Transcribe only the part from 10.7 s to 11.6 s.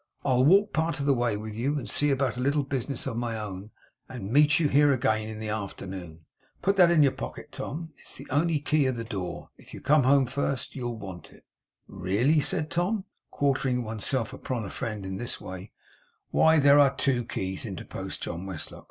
you'll want it.'